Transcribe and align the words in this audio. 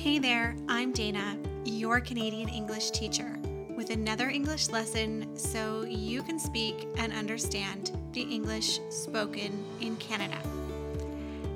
Hey 0.00 0.18
there, 0.18 0.56
I'm 0.66 0.92
Dana, 0.92 1.36
your 1.66 2.00
Canadian 2.00 2.48
English 2.48 2.90
teacher, 2.92 3.38
with 3.76 3.90
another 3.90 4.30
English 4.30 4.70
lesson 4.70 5.36
so 5.36 5.84
you 5.84 6.22
can 6.22 6.38
speak 6.38 6.88
and 6.96 7.12
understand 7.12 7.92
the 8.12 8.22
English 8.22 8.80
spoken 8.88 9.62
in 9.82 9.96
Canada. 9.96 10.38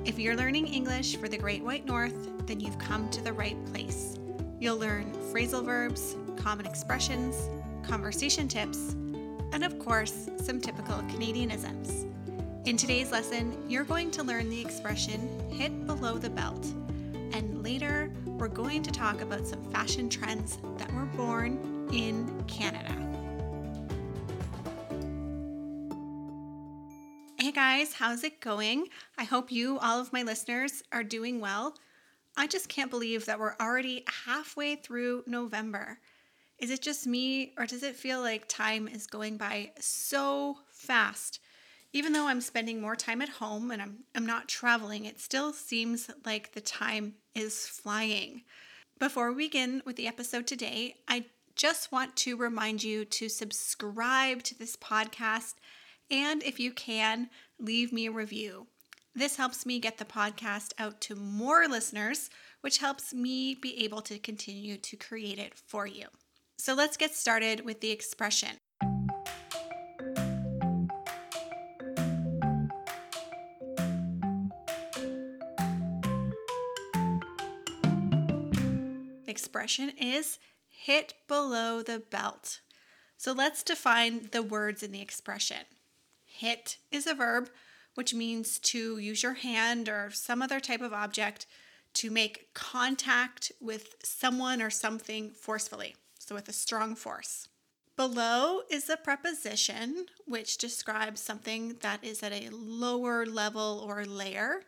If 0.05 0.19
you're 0.19 0.35
learning 0.35 0.67
English 0.67 1.15
for 1.15 1.27
the 1.27 1.39
Great 1.39 1.63
White 1.63 1.87
North, 1.87 2.45
then 2.45 2.59
you've 2.59 2.77
come 2.77 3.09
to 3.09 3.23
the 3.23 3.33
right 3.33 3.57
place. 3.73 4.19
You'll 4.59 4.77
learn 4.77 5.11
phrasal 5.33 5.65
verbs, 5.65 6.15
common 6.37 6.67
expressions, 6.67 7.49
conversation 7.81 8.47
tips, 8.47 8.91
and 9.53 9.63
of 9.63 9.79
course, 9.79 10.29
some 10.37 10.61
typical 10.61 10.97
Canadianisms. 11.09 12.05
In 12.67 12.77
today's 12.77 13.11
lesson, 13.11 13.57
you're 13.67 13.85
going 13.85 14.11
to 14.11 14.21
learn 14.21 14.51
the 14.51 14.61
expression 14.61 15.27
hit 15.49 15.87
below 15.87 16.19
the 16.19 16.29
belt. 16.29 16.63
And 17.33 17.63
later, 17.63 18.04
we're 18.45 18.49
going 18.49 18.83
to 18.83 18.91
talk 18.91 19.21
about 19.21 19.47
some 19.47 19.63
fashion 19.71 20.07
trends 20.07 20.59
that 20.77 20.93
were 20.93 21.05
born 21.17 21.89
in 21.91 22.43
Canada. 22.45 22.93
Hey 27.39 27.51
guys, 27.51 27.93
how's 27.93 28.23
it 28.23 28.39
going? 28.41 28.89
I 29.17 29.23
hope 29.23 29.51
you, 29.51 29.79
all 29.79 29.99
of 29.99 30.13
my 30.13 30.21
listeners, 30.21 30.83
are 30.91 31.03
doing 31.03 31.39
well. 31.39 31.75
I 32.37 32.45
just 32.45 32.69
can't 32.69 32.91
believe 32.91 33.25
that 33.25 33.39
we're 33.39 33.55
already 33.59 34.03
halfway 34.27 34.75
through 34.75 35.23
November. 35.25 35.97
Is 36.59 36.69
it 36.69 36.83
just 36.83 37.07
me, 37.07 37.51
or 37.57 37.65
does 37.65 37.81
it 37.81 37.95
feel 37.95 38.21
like 38.21 38.47
time 38.47 38.87
is 38.87 39.07
going 39.07 39.37
by 39.37 39.71
so 39.79 40.59
fast? 40.69 41.39
Even 41.95 42.11
though 42.11 42.27
I'm 42.27 42.41
spending 42.41 42.81
more 42.81 42.97
time 42.97 43.21
at 43.21 43.29
home 43.29 43.71
and 43.71 43.81
I'm, 43.81 43.99
I'm 44.13 44.25
not 44.25 44.49
traveling, 44.49 45.05
it 45.05 45.21
still 45.21 45.53
seems 45.53 46.11
like 46.25 46.51
the 46.51 46.59
time 46.59 47.13
is 47.33 47.67
flying. 47.67 48.41
Before 48.99 49.31
we 49.31 49.45
begin 49.45 49.81
with 49.85 49.95
the 49.95 50.05
episode 50.05 50.45
today, 50.45 50.95
I 51.07 51.23
just 51.55 51.93
want 51.93 52.17
to 52.17 52.35
remind 52.35 52.83
you 52.83 53.05
to 53.05 53.29
subscribe 53.29 54.43
to 54.43 54.59
this 54.59 54.75
podcast 54.75 55.53
and 56.11 56.43
if 56.43 56.59
you 56.59 56.73
can, 56.73 57.29
leave 57.59 57.93
me 57.93 58.07
a 58.07 58.11
review. 58.11 58.67
This 59.15 59.37
helps 59.37 59.65
me 59.65 59.79
get 59.79 59.97
the 59.97 60.03
podcast 60.03 60.73
out 60.77 60.99
to 61.01 61.15
more 61.15 61.65
listeners, 61.69 62.29
which 62.59 62.79
helps 62.79 63.13
me 63.13 63.55
be 63.55 63.85
able 63.85 64.01
to 64.01 64.19
continue 64.19 64.75
to 64.75 64.97
create 64.97 65.39
it 65.39 65.53
for 65.55 65.87
you. 65.87 66.07
So 66.57 66.73
let's 66.73 66.97
get 66.97 67.15
started 67.15 67.63
with 67.63 67.79
the 67.79 67.91
expression. 67.91 68.57
Expression 79.55 79.89
is 79.97 80.37
hit 80.67 81.13
below 81.29 81.81
the 81.81 81.99
belt. 81.99 82.59
So 83.15 83.31
let's 83.31 83.63
define 83.63 84.27
the 84.33 84.43
words 84.43 84.83
in 84.83 84.91
the 84.91 85.01
expression. 85.01 85.63
Hit 86.25 86.75
is 86.91 87.07
a 87.07 87.13
verb, 87.13 87.49
which 87.93 88.13
means 88.13 88.59
to 88.59 88.97
use 88.97 89.23
your 89.23 89.35
hand 89.35 89.87
or 89.87 90.09
some 90.11 90.41
other 90.41 90.59
type 90.59 90.81
of 90.81 90.91
object 90.91 91.47
to 91.93 92.11
make 92.11 92.53
contact 92.53 93.53
with 93.61 93.95
someone 94.03 94.61
or 94.61 94.69
something 94.69 95.31
forcefully, 95.31 95.95
so 96.19 96.35
with 96.35 96.49
a 96.49 96.53
strong 96.53 96.93
force. 96.93 97.47
Below 97.95 98.59
is 98.69 98.89
a 98.89 98.97
preposition 98.97 100.07
which 100.25 100.57
describes 100.57 101.21
something 101.21 101.77
that 101.79 102.03
is 102.03 102.21
at 102.21 102.33
a 102.33 102.49
lower 102.51 103.25
level 103.25 103.81
or 103.87 104.03
layer. 104.03 104.63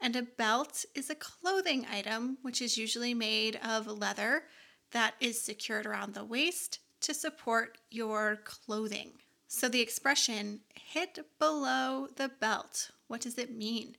And 0.00 0.14
a 0.14 0.22
belt 0.22 0.84
is 0.94 1.10
a 1.10 1.14
clothing 1.14 1.86
item 1.90 2.38
which 2.42 2.60
is 2.60 2.76
usually 2.78 3.14
made 3.14 3.58
of 3.64 3.86
leather 3.86 4.44
that 4.92 5.14
is 5.20 5.40
secured 5.40 5.86
around 5.86 6.14
the 6.14 6.24
waist 6.24 6.78
to 7.00 7.14
support 7.14 7.78
your 7.90 8.36
clothing. 8.44 9.12
So 9.48 9.68
the 9.68 9.80
expression 9.80 10.60
hit 10.74 11.18
below 11.38 12.08
the 12.16 12.30
belt, 12.40 12.90
what 13.06 13.20
does 13.20 13.38
it 13.38 13.50
mean? 13.50 13.96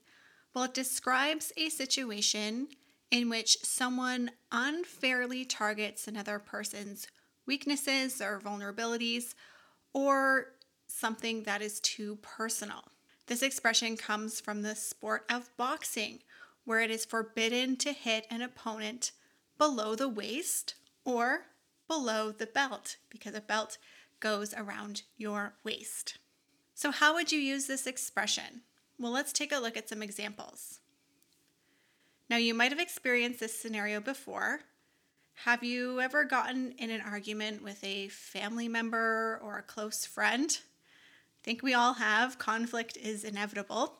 Well, 0.54 0.64
it 0.64 0.74
describes 0.74 1.52
a 1.56 1.68
situation 1.68 2.68
in 3.10 3.28
which 3.28 3.58
someone 3.62 4.30
unfairly 4.52 5.44
targets 5.44 6.06
another 6.06 6.38
person's 6.38 7.06
weaknesses 7.46 8.20
or 8.20 8.40
vulnerabilities 8.40 9.34
or 9.92 10.52
something 10.86 11.44
that 11.44 11.62
is 11.62 11.80
too 11.80 12.16
personal. 12.16 12.84
This 13.28 13.42
expression 13.42 13.98
comes 13.98 14.40
from 14.40 14.62
the 14.62 14.74
sport 14.74 15.26
of 15.30 15.54
boxing, 15.58 16.20
where 16.64 16.80
it 16.80 16.90
is 16.90 17.04
forbidden 17.04 17.76
to 17.76 17.92
hit 17.92 18.26
an 18.30 18.40
opponent 18.40 19.12
below 19.58 19.94
the 19.94 20.08
waist 20.08 20.74
or 21.04 21.42
below 21.86 22.32
the 22.32 22.46
belt, 22.46 22.96
because 23.10 23.34
a 23.34 23.42
belt 23.42 23.76
goes 24.18 24.54
around 24.54 25.02
your 25.18 25.52
waist. 25.62 26.16
So, 26.74 26.90
how 26.90 27.12
would 27.14 27.30
you 27.30 27.38
use 27.38 27.66
this 27.66 27.86
expression? 27.86 28.62
Well, 28.98 29.12
let's 29.12 29.32
take 29.32 29.52
a 29.52 29.58
look 29.58 29.76
at 29.76 29.90
some 29.90 30.02
examples. 30.02 30.80
Now, 32.30 32.38
you 32.38 32.54
might 32.54 32.72
have 32.72 32.80
experienced 32.80 33.40
this 33.40 33.58
scenario 33.60 34.00
before. 34.00 34.60
Have 35.44 35.62
you 35.62 36.00
ever 36.00 36.24
gotten 36.24 36.72
in 36.78 36.90
an 36.90 37.02
argument 37.02 37.62
with 37.62 37.84
a 37.84 38.08
family 38.08 38.68
member 38.68 39.38
or 39.42 39.58
a 39.58 39.62
close 39.62 40.06
friend? 40.06 40.58
Think 41.48 41.62
we 41.62 41.72
all 41.72 41.94
have. 41.94 42.38
Conflict 42.38 42.98
is 42.98 43.24
inevitable. 43.24 43.94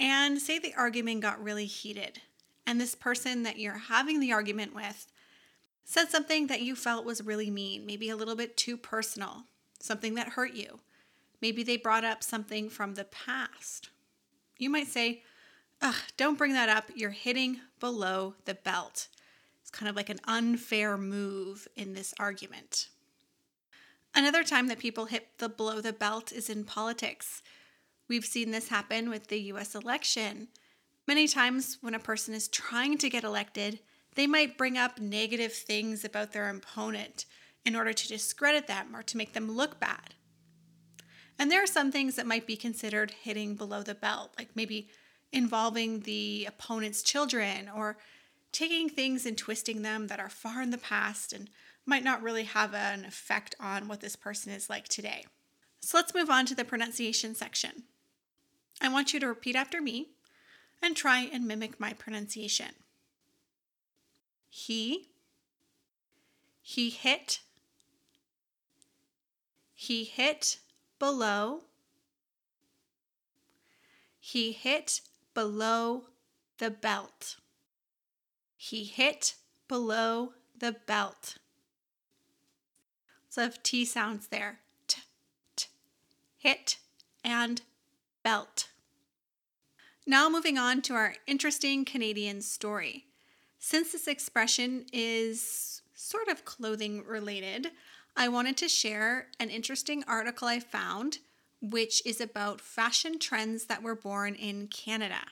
And 0.00 0.40
say 0.40 0.58
the 0.58 0.72
argument 0.74 1.20
got 1.20 1.44
really 1.44 1.66
heated, 1.66 2.22
and 2.66 2.80
this 2.80 2.94
person 2.94 3.42
that 3.42 3.58
you're 3.58 3.76
having 3.76 4.18
the 4.18 4.32
argument 4.32 4.74
with 4.74 5.06
said 5.84 6.08
something 6.08 6.46
that 6.46 6.62
you 6.62 6.74
felt 6.74 7.04
was 7.04 7.22
really 7.22 7.50
mean, 7.50 7.84
maybe 7.84 8.08
a 8.08 8.16
little 8.16 8.34
bit 8.34 8.56
too 8.56 8.78
personal, 8.78 9.44
something 9.78 10.14
that 10.14 10.30
hurt 10.30 10.54
you. 10.54 10.80
Maybe 11.42 11.62
they 11.62 11.76
brought 11.76 12.02
up 12.02 12.24
something 12.24 12.70
from 12.70 12.94
the 12.94 13.04
past. 13.04 13.90
You 14.56 14.70
might 14.70 14.88
say, 14.88 15.22
Ugh, 15.82 15.94
don't 16.16 16.38
bring 16.38 16.54
that 16.54 16.70
up. 16.70 16.90
You're 16.96 17.10
hitting 17.10 17.60
below 17.78 18.36
the 18.46 18.54
belt. 18.54 19.08
It's 19.60 19.70
kind 19.70 19.90
of 19.90 19.96
like 19.96 20.08
an 20.08 20.20
unfair 20.26 20.96
move 20.96 21.68
in 21.76 21.92
this 21.92 22.14
argument. 22.18 22.88
Another 24.14 24.44
time 24.44 24.68
that 24.68 24.78
people 24.78 25.06
hit 25.06 25.38
the 25.38 25.48
below 25.48 25.80
the 25.80 25.92
belt 25.92 26.30
is 26.30 26.48
in 26.48 26.64
politics. 26.64 27.42
We've 28.08 28.24
seen 28.24 28.52
this 28.52 28.68
happen 28.68 29.10
with 29.10 29.26
the 29.26 29.40
US 29.52 29.74
election. 29.74 30.48
Many 31.06 31.26
times, 31.26 31.78
when 31.80 31.94
a 31.94 31.98
person 31.98 32.32
is 32.32 32.46
trying 32.46 32.96
to 32.98 33.10
get 33.10 33.24
elected, 33.24 33.80
they 34.14 34.26
might 34.28 34.56
bring 34.56 34.78
up 34.78 35.00
negative 35.00 35.52
things 35.52 36.04
about 36.04 36.32
their 36.32 36.48
opponent 36.48 37.26
in 37.64 37.74
order 37.74 37.92
to 37.92 38.08
discredit 38.08 38.68
them 38.68 38.94
or 38.94 39.02
to 39.02 39.16
make 39.16 39.32
them 39.32 39.50
look 39.50 39.80
bad. 39.80 40.14
And 41.36 41.50
there 41.50 41.62
are 41.62 41.66
some 41.66 41.90
things 41.90 42.14
that 42.14 42.26
might 42.26 42.46
be 42.46 42.56
considered 42.56 43.10
hitting 43.22 43.56
below 43.56 43.82
the 43.82 43.96
belt, 43.96 44.32
like 44.38 44.50
maybe 44.54 44.88
involving 45.32 46.00
the 46.00 46.44
opponent's 46.46 47.02
children 47.02 47.68
or 47.74 47.96
taking 48.52 48.88
things 48.88 49.26
and 49.26 49.36
twisting 49.36 49.82
them 49.82 50.06
that 50.06 50.20
are 50.20 50.28
far 50.28 50.62
in 50.62 50.70
the 50.70 50.78
past 50.78 51.32
and 51.32 51.50
might 51.86 52.04
not 52.04 52.22
really 52.22 52.44
have 52.44 52.74
an 52.74 53.04
effect 53.04 53.54
on 53.60 53.88
what 53.88 54.00
this 54.00 54.16
person 54.16 54.52
is 54.52 54.70
like 54.70 54.88
today. 54.88 55.26
So 55.80 55.98
let's 55.98 56.14
move 56.14 56.30
on 56.30 56.46
to 56.46 56.54
the 56.54 56.64
pronunciation 56.64 57.34
section. 57.34 57.84
I 58.80 58.88
want 58.88 59.12
you 59.12 59.20
to 59.20 59.28
repeat 59.28 59.54
after 59.54 59.82
me 59.82 60.08
and 60.82 60.96
try 60.96 61.20
and 61.20 61.46
mimic 61.46 61.78
my 61.78 61.92
pronunciation. 61.92 62.74
He, 64.48 65.08
he 66.62 66.90
hit, 66.90 67.40
he 69.74 70.04
hit 70.04 70.58
below, 70.98 71.64
he 74.18 74.52
hit 74.52 75.02
below 75.34 76.04
the 76.58 76.70
belt. 76.70 77.36
He 78.56 78.84
hit 78.84 79.34
below 79.68 80.32
the 80.58 80.76
belt. 80.86 81.36
Of 83.36 83.62
T 83.64 83.84
sounds 83.84 84.28
there. 84.28 84.60
T, 84.86 85.00
t, 85.56 85.66
hit, 86.38 86.76
and 87.24 87.62
belt. 88.22 88.68
Now, 90.06 90.28
moving 90.28 90.56
on 90.56 90.82
to 90.82 90.94
our 90.94 91.16
interesting 91.26 91.84
Canadian 91.84 92.42
story. 92.42 93.06
Since 93.58 93.90
this 93.90 94.06
expression 94.06 94.86
is 94.92 95.82
sort 95.94 96.28
of 96.28 96.44
clothing 96.44 97.04
related, 97.04 97.72
I 98.16 98.28
wanted 98.28 98.56
to 98.58 98.68
share 98.68 99.28
an 99.40 99.50
interesting 99.50 100.04
article 100.06 100.46
I 100.46 100.60
found, 100.60 101.18
which 101.60 102.06
is 102.06 102.20
about 102.20 102.60
fashion 102.60 103.18
trends 103.18 103.64
that 103.64 103.82
were 103.82 103.96
born 103.96 104.36
in 104.36 104.68
Canada. 104.68 105.26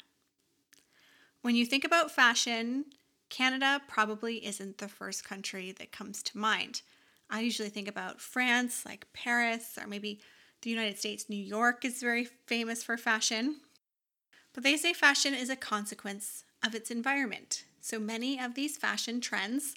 When 1.42 1.54
you 1.54 1.64
think 1.64 1.84
about 1.84 2.10
fashion, 2.10 2.86
Canada 3.28 3.80
probably 3.86 4.44
isn't 4.44 4.78
the 4.78 4.88
first 4.88 5.24
country 5.24 5.70
that 5.72 5.92
comes 5.92 6.22
to 6.24 6.38
mind. 6.38 6.82
I 7.32 7.40
usually 7.40 7.70
think 7.70 7.88
about 7.88 8.20
France, 8.20 8.84
like 8.84 9.10
Paris, 9.14 9.78
or 9.80 9.86
maybe 9.86 10.20
the 10.60 10.68
United 10.68 10.98
States. 10.98 11.30
New 11.30 11.42
York 11.42 11.82
is 11.82 12.02
very 12.02 12.26
famous 12.26 12.84
for 12.84 12.98
fashion. 12.98 13.56
But 14.52 14.64
they 14.64 14.76
say 14.76 14.92
fashion 14.92 15.32
is 15.32 15.48
a 15.48 15.56
consequence 15.56 16.44
of 16.62 16.74
its 16.74 16.90
environment. 16.90 17.64
So 17.80 17.98
many 17.98 18.38
of 18.38 18.54
these 18.54 18.76
fashion 18.76 19.22
trends 19.22 19.74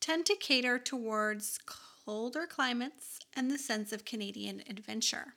tend 0.00 0.24
to 0.26 0.36
cater 0.36 0.78
towards 0.78 1.60
colder 1.66 2.46
climates 2.46 3.20
and 3.34 3.50
the 3.50 3.58
sense 3.58 3.92
of 3.92 4.06
Canadian 4.06 4.62
adventure. 4.68 5.34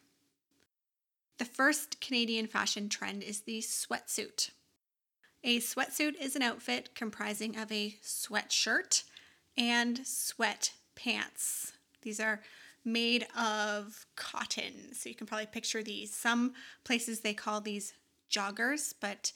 The 1.40 1.46
first 1.46 2.00
Canadian 2.00 2.48
fashion 2.48 2.88
trend 2.88 3.22
is 3.22 3.42
the 3.42 3.60
sweatsuit. 3.60 4.52
A 5.44 5.60
sweatsuit 5.60 6.16
is 6.22 6.38
an 6.38 6.42
outfit 6.42 6.96
comprising 6.96 7.58
of 7.58 7.70
a 7.70 7.98
sweatshirt 8.02 9.04
and 9.58 10.06
sweat 10.08 10.72
pants. 11.04 11.74
These 12.02 12.20
are 12.20 12.42
made 12.86 13.26
of 13.38 14.06
cotton, 14.16 14.94
so 14.94 15.10
you 15.10 15.16
can 15.16 15.28
probably 15.28 15.46
picture 15.48 15.84
these. 15.84 16.14
Some 16.14 16.54
places 16.84 17.20
they 17.20 17.34
call 17.34 17.62
these 17.62 17.94
joggers, 18.30 18.94
but 19.00 19.32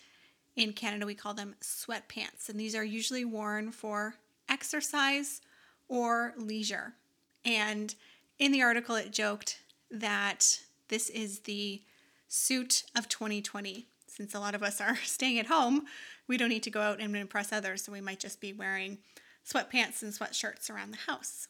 in 0.55 0.73
Canada 0.73 1.05
we 1.05 1.15
call 1.15 1.33
them 1.33 1.55
sweatpants, 1.61 2.49
and 2.49 2.59
these 2.59 2.75
are 2.75 2.83
usually 2.83 3.25
worn 3.25 3.71
for 3.71 4.15
exercise 4.49 5.41
or 5.87 6.33
leisure. 6.37 6.93
And 7.45 7.93
in 8.39 8.51
the 8.51 8.61
article, 8.61 8.95
it 8.95 9.11
joked 9.11 9.59
that 9.91 10.59
this 10.89 11.09
is 11.09 11.39
the 11.39 11.81
suit 12.27 12.83
of 12.95 13.09
2020. 13.09 13.87
Since 14.07 14.35
a 14.35 14.39
lot 14.39 14.55
of 14.55 14.63
us 14.63 14.79
are 14.79 14.95
staying 15.03 15.39
at 15.39 15.47
home, 15.47 15.85
we 16.27 16.37
don't 16.37 16.49
need 16.49 16.63
to 16.63 16.71
go 16.71 16.81
out 16.81 16.99
and 16.99 17.15
impress 17.15 17.51
others, 17.51 17.83
so 17.83 17.91
we 17.91 18.01
might 18.01 18.19
just 18.19 18.39
be 18.39 18.53
wearing 18.53 18.99
sweatpants 19.45 20.01
and 20.01 20.13
sweatshirts 20.13 20.69
around 20.69 20.91
the 20.91 21.11
house. 21.11 21.47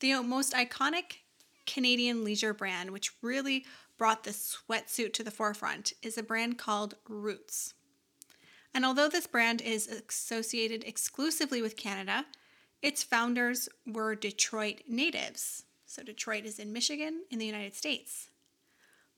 The 0.00 0.20
most 0.22 0.52
iconic 0.52 1.18
Canadian 1.66 2.24
leisure 2.24 2.52
brand, 2.52 2.90
which 2.90 3.12
really 3.22 3.64
brought 3.96 4.24
the 4.24 4.30
sweatsuit 4.30 5.12
to 5.14 5.24
the 5.24 5.30
forefront, 5.30 5.92
is 6.02 6.18
a 6.18 6.22
brand 6.22 6.58
called 6.58 6.94
Roots. 7.08 7.74
And 8.74 8.84
although 8.84 9.08
this 9.08 9.26
brand 9.26 9.62
is 9.62 9.86
associated 9.86 10.82
exclusively 10.84 11.62
with 11.62 11.76
Canada, 11.76 12.26
its 12.82 13.02
founders 13.02 13.68
were 13.86 14.14
Detroit 14.14 14.82
natives. 14.88 15.64
So 15.86 16.02
Detroit 16.02 16.44
is 16.44 16.58
in 16.58 16.72
Michigan 16.72 17.22
in 17.30 17.38
the 17.38 17.46
United 17.46 17.74
States. 17.74 18.30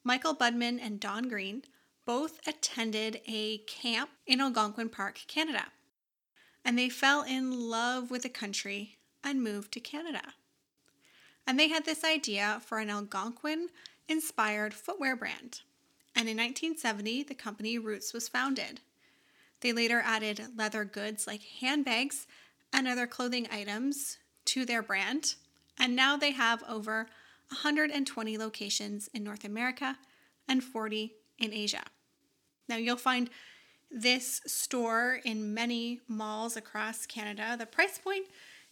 Michael 0.05 0.37
Budman 0.37 0.79
and 0.81 1.01
Don 1.01 1.29
Green 1.29 1.63
both 2.05 2.39
attended 2.47 3.23
a 3.27 3.59
camp 3.67 4.11
in 4.27 4.41
Algonquin 4.41 4.91
Park, 4.91 5.21
Canada. 5.27 5.65
And 6.65 6.79
they 6.79 6.89
fell 6.89 7.23
in 7.23 7.69
love 7.71 8.11
with 8.11 8.23
the 8.23 8.29
country 8.29 8.99
and 9.25 9.43
moved 9.43 9.73
to 9.73 9.81
Canada. 9.81 10.35
And 11.47 11.59
they 11.59 11.69
had 11.69 11.85
this 11.85 12.05
idea 12.05 12.61
for 12.65 12.79
an 12.79 12.91
Algonquin 12.91 13.69
inspired 14.09 14.75
footwear 14.75 15.15
brand. 15.15 15.61
And 16.15 16.29
in 16.29 16.37
1970, 16.37 17.25
the 17.25 17.35
company 17.35 17.79
Roots 17.79 18.13
was 18.13 18.29
founded. 18.29 18.81
They 19.61 19.73
later 19.73 20.03
added 20.05 20.49
leather 20.57 20.85
goods 20.85 21.27
like 21.27 21.43
handbags 21.61 22.27
and 22.73 22.89
other 22.89 23.07
clothing 23.07 23.47
items 23.51 24.19
to 24.47 24.65
their 24.65 24.83
brand, 24.83 25.35
and 25.79 25.95
now 25.95 26.17
they 26.17 26.33
have 26.33 26.63
over 26.69 27.09
120 27.49 28.39
locations 28.39 29.09
in 29.13 29.25
North 29.25 29.45
America 29.45 29.99
and 30.49 30.63
40 30.63 31.13
in 31.39 31.53
Asia. 31.53 31.83
Now 32.69 32.77
you'll 32.77 32.97
find 32.97 33.31
this 33.91 34.41
store 34.47 35.21
in 35.25 35.55
many 35.55 36.01
malls 36.09 36.57
across 36.57 37.07
Canada. 37.07 37.57
The 37.59 37.67
price 37.67 37.99
point 37.99 38.27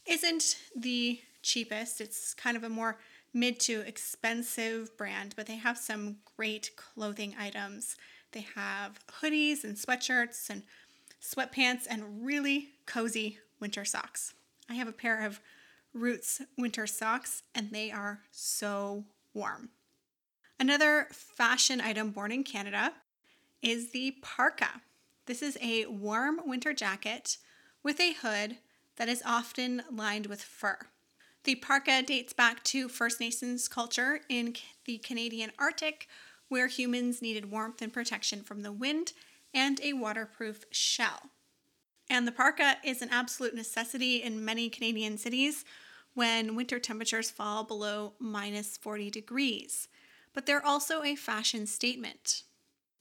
isn't 0.06 0.58
the 0.74 1.20
cheapest, 1.44 2.00
it's 2.00 2.34
kind 2.34 2.56
of 2.56 2.64
a 2.64 2.68
more 2.68 2.98
mid 3.32 3.60
to 3.60 3.80
expensive 3.80 4.96
brand, 4.96 5.34
but 5.36 5.46
they 5.46 5.56
have 5.56 5.78
some 5.78 6.16
great 6.36 6.70
clothing 6.76 7.34
items. 7.38 7.96
They 8.32 8.46
have 8.54 8.98
hoodies 9.20 9.62
and 9.62 9.76
sweatshirts 9.76 10.50
and 10.50 10.62
sweatpants 11.22 11.86
and 11.88 12.24
really 12.24 12.70
cozy 12.86 13.38
winter 13.60 13.84
socks. 13.84 14.34
I 14.68 14.74
have 14.74 14.88
a 14.88 14.92
pair 14.92 15.24
of 15.24 15.40
Roots 15.92 16.42
winter 16.58 16.88
socks, 16.88 17.44
and 17.54 17.70
they 17.70 17.92
are 17.92 18.20
so 18.32 19.04
warm. 19.32 19.70
Another 20.58 21.06
fashion 21.12 21.80
item 21.80 22.10
born 22.10 22.32
in 22.32 22.42
Canada 22.42 22.92
is 23.62 23.92
the 23.92 24.16
parka. 24.20 24.80
This 25.26 25.40
is 25.40 25.56
a 25.62 25.86
warm 25.86 26.40
winter 26.44 26.72
jacket 26.72 27.38
with 27.84 28.00
a 28.00 28.12
hood 28.12 28.58
that 28.96 29.08
is 29.08 29.22
often 29.24 29.82
lined 29.90 30.26
with 30.26 30.42
fur. 30.42 30.78
The 31.44 31.56
parka 31.56 32.02
dates 32.02 32.32
back 32.32 32.62
to 32.64 32.88
First 32.88 33.20
Nations 33.20 33.68
culture 33.68 34.20
in 34.30 34.56
the 34.86 34.96
Canadian 34.96 35.52
Arctic, 35.58 36.08
where 36.48 36.68
humans 36.68 37.20
needed 37.20 37.50
warmth 37.50 37.82
and 37.82 37.92
protection 37.92 38.42
from 38.42 38.62
the 38.62 38.72
wind 38.72 39.12
and 39.52 39.78
a 39.82 39.92
waterproof 39.92 40.64
shell. 40.70 41.30
And 42.08 42.26
the 42.26 42.32
parka 42.32 42.76
is 42.82 43.02
an 43.02 43.10
absolute 43.10 43.54
necessity 43.54 44.22
in 44.22 44.42
many 44.42 44.70
Canadian 44.70 45.18
cities 45.18 45.66
when 46.14 46.56
winter 46.56 46.78
temperatures 46.78 47.30
fall 47.30 47.62
below 47.62 48.14
minus 48.18 48.78
40 48.78 49.10
degrees. 49.10 49.88
But 50.32 50.46
they're 50.46 50.64
also 50.64 51.02
a 51.02 51.14
fashion 51.14 51.66
statement. 51.66 52.44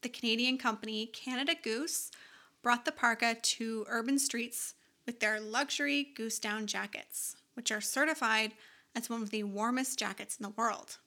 The 0.02 0.10
Canadian 0.10 0.58
company 0.58 1.06
Canada 1.06 1.56
Goose 1.64 2.12
brought 2.62 2.84
the 2.84 2.92
parka 2.92 3.36
to 3.36 3.86
urban 3.88 4.20
streets 4.20 4.74
with 5.06 5.22
their 5.22 5.40
luxury 5.40 6.10
goose 6.16 6.40
down 6.40 6.68
jackets, 6.68 7.38
which 7.54 7.72
are 7.72 7.82
certified 7.82 8.54
as 8.96 9.10
one 9.10 9.22
of 9.22 9.30
the 9.30 9.44
warmest 9.44 9.98
jackets 9.98 10.38
in 10.38 10.44
the 10.44 10.50
world. 10.50 10.98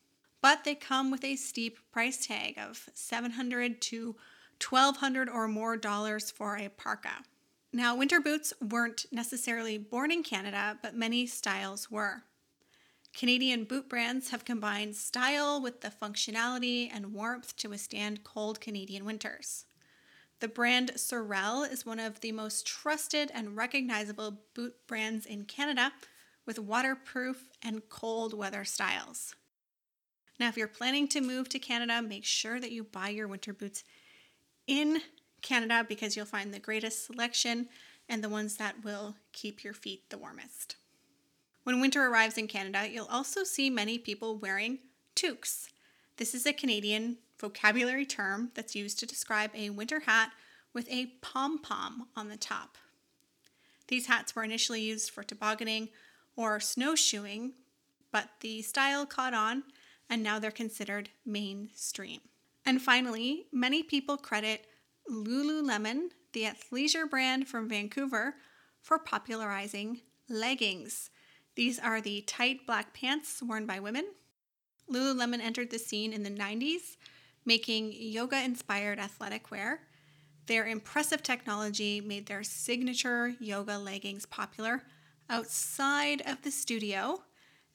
But 0.43 0.65
they 0.65 0.75
come 0.75 1.11
with 1.11 1.25
a 1.25 1.37
steep 1.37 1.79
price 1.93 2.27
tag 2.27 2.59
of 2.59 2.89
700 2.95 3.81
to 3.83 4.17
1200 4.69 5.29
or 5.29 5.49
more 5.49 5.77
dollars 5.77 6.31
for 6.31 6.57
a 6.57 6.69
parka. 6.69 7.25
Now, 7.73 7.97
winter 7.97 8.21
boots 8.21 8.53
weren't 8.61 9.07
necessarily 9.13 9.77
born 9.77 10.11
in 10.11 10.23
Canada, 10.23 10.79
but 10.83 10.97
many 10.97 11.27
styles 11.27 11.91
were. 11.91 12.23
Canadian 13.17 13.65
boot 13.65 13.89
brands 13.89 14.31
have 14.31 14.45
combined 14.45 14.95
style 14.95 15.61
with 15.61 15.81
the 15.81 15.91
functionality 15.91 16.91
and 16.93 17.15
warmth 17.15 17.57
to 17.57 17.69
withstand 17.69 18.25
cold 18.25 18.61
Canadian 18.61 19.05
winters. 19.05 19.65
The 20.41 20.49
brand 20.49 20.93
Sorel 20.97 21.65
is 21.65 21.87
one 21.87 21.99
of 21.99 22.21
the 22.21 22.33
most 22.33 22.67
trusted 22.67 23.31
and 23.33 23.57
recognizable 23.57 24.43
boot 24.55 24.75
brands 24.87 25.25
in 25.25 25.45
Canada 25.47 25.93
with 26.47 26.59
waterproof 26.59 27.49
and 27.63 27.89
cold 27.89 28.33
weather 28.33 28.65
styles. 28.65 29.35
Now, 30.39 30.49
if 30.49 30.57
you're 30.57 30.69
planning 30.69 31.09
to 31.09 31.21
move 31.21 31.49
to 31.51 31.59
Canada, 31.59 32.01
make 32.03 32.25
sure 32.25 32.61
that 32.61 32.73
you 32.73 32.85
buy 32.85 33.09
your 33.09 33.27
winter 33.27 33.53
boots 33.53 33.85
in 34.67 35.01
Canada 35.43 35.85
because 35.89 36.17
you'll 36.17 36.27
find 36.27 36.53
the 36.53 36.59
greatest 36.59 37.07
selection 37.07 37.69
and 38.09 38.23
the 38.23 38.29
ones 38.29 38.57
that 38.57 38.85
will 38.85 39.17
keep 39.33 39.65
your 39.65 39.73
feet 39.73 40.09
the 40.11 40.19
warmest. 40.19 40.77
When 41.65 41.81
winter 41.81 42.07
arrives 42.07 42.39
in 42.39 42.47
Canada, 42.47 42.89
you'll 42.89 43.07
also 43.07 43.43
see 43.43 43.71
many 43.71 43.99
people 43.99 44.37
wearing 44.37 44.79
toques. 45.17 45.69
This 46.17 46.35
is 46.35 46.47
a 46.47 46.53
Canadian 46.53 47.19
vocabulary 47.41 48.07
term 48.07 48.53
that's 48.55 48.77
used 48.77 48.99
to 49.01 49.07
describe 49.07 49.51
a 49.55 49.71
winter 49.71 50.01
hat 50.01 50.31
with 50.73 50.89
a 50.91 51.07
pom 51.23 51.59
pom 51.59 52.09
on 52.15 52.29
the 52.29 52.37
top. 52.37 52.77
These 53.89 54.07
hats 54.07 54.35
were 54.37 54.45
initially 54.45 54.81
used 54.81 55.11
for 55.11 55.23
tobogganing 55.23 55.89
or 56.37 56.61
snowshoeing, 56.61 57.55
but 58.13 58.29
the 58.41 58.63
style 58.63 59.07
caught 59.07 59.35
on 59.35 59.65
and 60.09 60.23
now 60.23 60.39
they're 60.39 60.51
considered 60.51 61.11
mainstream. 61.25 62.21
And 62.65 62.83
finally, 62.83 63.47
many 63.53 63.83
people 63.83 64.17
credit 64.17 64.67
Lululemon, 65.11 66.11
the 66.33 66.45
athleisure 66.45 67.09
brand 67.09 67.49
from 67.49 67.69
Vancouver, 67.69 68.35
for 68.83 68.99
popularizing 68.99 70.01
leggings. 70.29 71.11
These 71.55 71.79
are 71.79 72.01
the 72.01 72.23
tight 72.23 72.67
black 72.67 72.93
pants 72.93 73.43
worn 73.43 73.67
by 73.67 73.81
women. 73.81 74.07
Lululemon 74.91 75.41
entered 75.41 75.71
the 75.71 75.79
scene 75.79 76.13
in 76.13 76.23
the 76.23 76.31
90s, 76.31 76.97
making 77.45 77.93
yoga 77.93 78.43
inspired 78.43 78.99
athletic 78.99 79.51
wear. 79.51 79.81
Their 80.47 80.67
impressive 80.67 81.23
technology 81.23 82.01
made 82.01 82.27
their 82.27 82.45
signature 82.45 83.35
yoga 83.41 83.79
leggings 83.79 84.27
popular 84.27 84.83
outside 85.29 86.23
of 86.27 86.43
the 86.43 86.51
studio, 86.51 87.23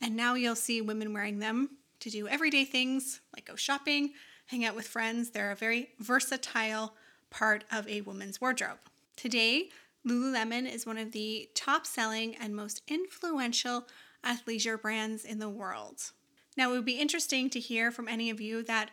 and 0.01 0.15
now 0.15 0.35
you'll 0.35 0.55
see 0.55 0.81
women 0.81 1.13
wearing 1.13 1.39
them 1.39 1.77
to 1.99 2.09
do 2.09 2.27
everyday 2.27 2.65
things 2.65 3.21
like 3.35 3.45
go 3.45 3.55
shopping, 3.55 4.11
hang 4.47 4.65
out 4.65 4.75
with 4.75 4.87
friends. 4.87 5.31
They're 5.31 5.51
a 5.51 5.55
very 5.55 5.89
versatile 5.99 6.95
part 7.29 7.63
of 7.71 7.87
a 7.87 8.01
woman's 8.01 8.41
wardrobe. 8.41 8.79
Today, 9.15 9.69
Lululemon 10.07 10.71
is 10.71 10.85
one 10.85 10.97
of 10.97 11.11
the 11.11 11.49
top 11.53 11.85
selling 11.85 12.35
and 12.35 12.55
most 12.55 12.81
influential 12.87 13.87
athleisure 14.23 14.81
brands 14.81 15.23
in 15.23 15.39
the 15.39 15.49
world. 15.49 16.11
Now, 16.57 16.69
it 16.69 16.73
would 16.73 16.85
be 16.85 16.99
interesting 16.99 17.49
to 17.51 17.59
hear 17.59 17.91
from 17.91 18.07
any 18.07 18.29
of 18.29 18.41
you 18.41 18.63
that 18.63 18.91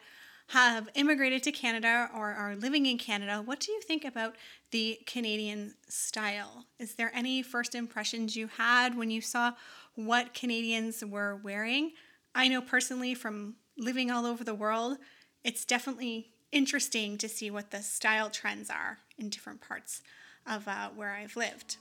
have 0.49 0.88
immigrated 0.95 1.43
to 1.43 1.52
Canada 1.52 2.09
or 2.14 2.33
are 2.33 2.57
living 2.57 2.87
in 2.87 2.97
Canada. 2.97 3.43
What 3.45 3.61
do 3.61 3.71
you 3.71 3.81
think 3.83 4.05
about 4.05 4.35
the 4.71 4.99
Canadian 5.07 5.75
style? 5.88 6.64
Is 6.78 6.95
there 6.95 7.11
any 7.14 7.43
first 7.43 7.75
impressions 7.75 8.35
you 8.35 8.49
had 8.49 8.97
when 8.97 9.11
you 9.11 9.21
saw 9.21 9.52
what 9.95 10.33
Canadians 10.33 11.05
were 11.05 11.37
wearing? 11.37 11.93
I 12.35 12.49
know 12.49 12.62
personally 12.62 13.14
from 13.14 13.57
living 13.76 14.11
all 14.11 14.25
over 14.25 14.43
the 14.43 14.55
world, 14.55 14.97
it's 15.45 15.64
definitely 15.64 16.31
interesting 16.50 17.19
to 17.19 17.28
see 17.28 17.50
what 17.50 17.71
the 17.71 17.83
style 17.83 18.31
trends 18.31 18.71
are 18.71 18.99
in 19.19 19.28
different 19.28 19.61
parts 19.61 20.02
of 20.47 20.67
uh, 20.67 20.88
where 20.97 21.11
I've 21.11 21.37
lived. 21.37 21.76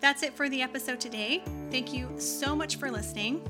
That's 0.00 0.22
it 0.22 0.34
for 0.34 0.48
the 0.48 0.60
episode 0.60 1.00
today. 1.00 1.42
Thank 1.70 1.92
you 1.92 2.10
so 2.18 2.54
much 2.54 2.76
for 2.76 2.90
listening. 2.90 3.42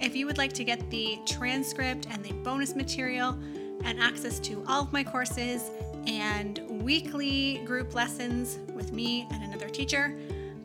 If 0.00 0.14
you 0.14 0.26
would 0.26 0.38
like 0.38 0.52
to 0.54 0.64
get 0.64 0.90
the 0.90 1.18
transcript 1.26 2.06
and 2.10 2.24
the 2.24 2.32
bonus 2.32 2.74
material 2.74 3.38
and 3.84 4.00
access 4.00 4.38
to 4.40 4.64
all 4.66 4.82
of 4.82 4.92
my 4.92 5.04
courses 5.04 5.70
and 6.06 6.60
weekly 6.68 7.58
group 7.64 7.94
lessons 7.94 8.58
with 8.74 8.92
me 8.92 9.26
and 9.30 9.42
another 9.42 9.68
teacher, 9.68 10.14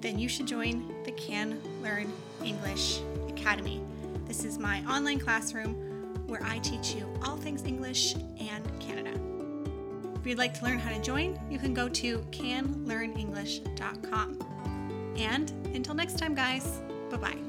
then 0.02 0.20
you 0.20 0.28
should 0.30 0.48
join 0.48 0.94
the 1.04 1.12
Can 1.12 1.62
Learn 1.82 2.12
English 2.44 3.02
Academy. 3.28 3.82
This 4.26 4.46
is 4.46 4.58
my 4.58 4.84
online 4.86 5.20
classroom 5.20 5.76
where 6.28 6.42
I 6.44 6.60
teach 6.60 6.94
you 6.94 7.12
all 7.24 7.38
things 7.38 7.64
English 7.64 8.16
and 8.40 8.80
Canada. 8.80 9.12
If 10.16 10.28
you'd 10.28 10.38
like 10.38 10.54
to 10.60 10.66
learn 10.66 10.80
how 10.80 10.92
to 10.92 11.02
join, 11.02 11.40
you 11.50 11.60
can 11.60 11.74
go 11.74 11.90
to 11.90 12.20
canlearnenglish.com. 12.32 14.40
And 15.18 15.52
until 15.74 15.96
next 15.96 16.18
time, 16.18 16.36
guys, 16.36 16.82
bye 17.10 17.18
bye. 17.18 17.49